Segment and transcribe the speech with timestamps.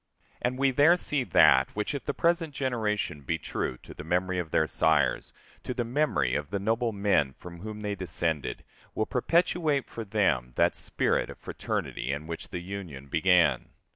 [0.41, 4.39] And we there see that which, if the present generation be true to the memory
[4.39, 5.31] of their sires,
[5.63, 8.63] to the memory of the noble men from whom they descended,
[8.95, 13.69] will perpetuate for them that spirit of fraternity in which the Union began.